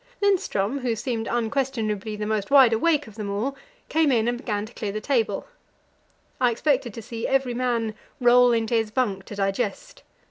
[0.19, 3.55] Lindström, who now seemed unquestionably the most wideawake of them all,
[3.87, 5.45] came in and began to clear the table.
[6.39, 10.01] I expected to see every man roll into his bunk to digest.